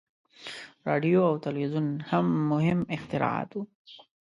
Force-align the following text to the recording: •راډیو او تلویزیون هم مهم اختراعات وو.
•راډیو 0.87 1.19
او 1.29 1.35
تلویزیون 1.45 1.87
هم 2.09 2.25
مهم 2.51 2.79
اختراعات 2.95 3.49
وو. 3.53 3.63